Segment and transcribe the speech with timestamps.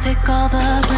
[0.00, 0.89] take all the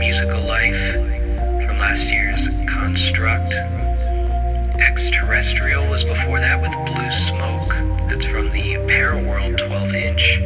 [0.00, 3.52] Musical Life from last year's Construct.
[4.80, 7.68] Extraterrestrial was before that with Blue Smoke.
[8.08, 10.40] That's from the Paraworld 12 inch.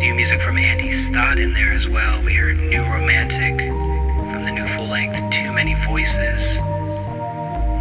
[0.00, 2.22] New music from Andy Stott in there as well.
[2.22, 3.60] We heard New Romantic
[4.32, 6.58] from the new full length Too Many Voices.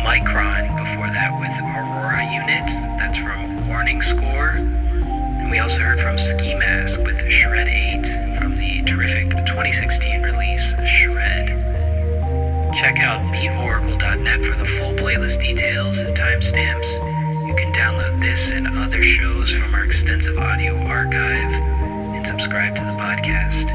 [0.03, 2.67] Micron before that with Aurora Unit.
[2.99, 4.49] That's from Warning Score.
[4.59, 10.73] And we also heard from Skee Mask with Shred 8 from the terrific 2016 release
[10.87, 11.49] Shred.
[12.73, 16.87] Check out beatoracle.net for the full playlist details, and timestamps.
[17.45, 21.51] You can download this and other shows from our extensive audio archive
[22.15, 23.67] and subscribe to the podcast.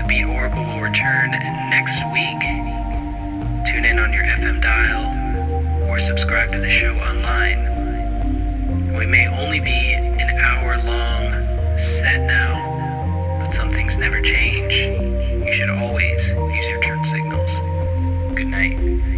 [0.00, 2.38] The Beat Oracle will return next week.
[3.66, 8.94] Tune in on your FM dial or subscribe to the show online.
[8.96, 12.57] We may only be an hour long set now,
[13.52, 14.74] some things never change.
[14.76, 17.58] You should always use your turn signals.
[18.34, 19.17] Good night.